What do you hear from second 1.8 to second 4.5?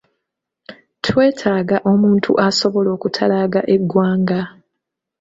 omuntu asobola okutalaaga eggwanga.